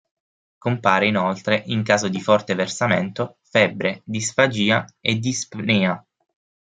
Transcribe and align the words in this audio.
Compare 0.57 1.05
inoltre, 1.05 1.61
in 1.67 1.83
caso 1.83 2.07
di 2.09 2.19
forte 2.19 2.55
versamento 2.55 3.37
febbre, 3.43 4.01
disfagia 4.03 4.83
e 4.99 5.19
dispnea. 5.19 6.03